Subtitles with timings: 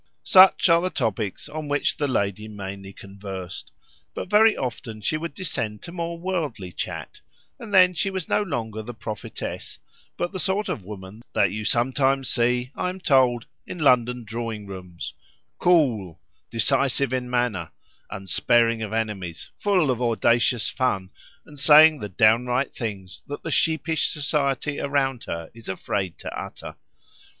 [0.23, 3.69] Such are the topics on which the lady mainly conversed,
[4.15, 7.19] but very often she would descend to more worldly chat,
[7.59, 9.77] and then she was no longer the prophetess,
[10.17, 14.65] but the sort of woman that you sometimes see, I am told, in London drawing
[14.65, 17.69] rooms—cool, decisive in manner,
[18.09, 21.11] unsparing of enemies, full of audacious fun,
[21.45, 26.75] and saying the downright things that the sheepish society around her is afraid to utter.